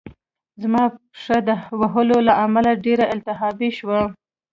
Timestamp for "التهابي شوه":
3.15-3.99